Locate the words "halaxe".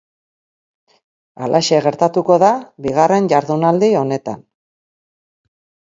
1.47-1.81